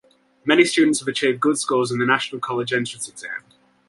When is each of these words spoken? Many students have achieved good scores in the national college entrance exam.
Many 0.45 0.65
students 0.65 0.97
have 0.97 1.07
achieved 1.07 1.39
good 1.39 1.59
scores 1.59 1.91
in 1.91 1.99
the 1.99 2.07
national 2.07 2.39
college 2.41 2.73
entrance 2.73 3.07
exam. 3.07 3.43